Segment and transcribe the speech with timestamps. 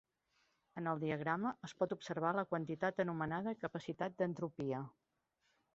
[0.79, 4.83] En el diagrama es pot observar la quantitat anomenada 'capacitat d'entropia'.